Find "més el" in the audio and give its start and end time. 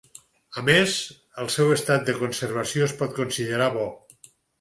0.69-1.51